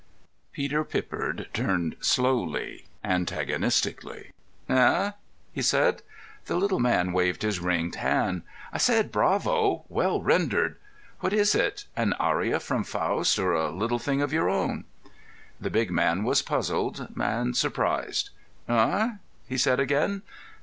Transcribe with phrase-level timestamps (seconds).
[0.51, 4.31] Peter Pippard turned slowly, antagonistically.
[4.67, 5.11] "Eh?"
[5.53, 6.01] he said.
[6.47, 8.41] The little man waved his ringed hand.
[8.73, 10.77] "I said 'Bravo'—well rendered.
[11.19, 11.85] What is it?
[11.95, 14.85] An aria from Faust, or a little thing of your own?"
[15.59, 18.31] The big man was puzzled and surprised.
[18.67, 19.11] "Eh?"
[19.47, 20.23] he said again.